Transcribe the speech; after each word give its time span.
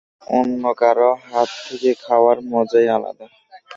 অন্য 0.31 0.63
কারো 0.79 1.11
হাত 1.25 1.49
থেকে 1.65 1.89
খাওয়ার, 2.03 2.37
মজাই 2.51 2.87
আলাদ। 2.95 3.19